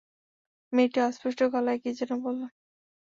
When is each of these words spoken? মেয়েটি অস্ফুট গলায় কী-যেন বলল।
মেয়েটি 0.73 0.99
অস্ফুট 1.01 1.39
গলায় 1.53 1.79
কী-যেন 1.83 2.11
বলল। 2.23 2.41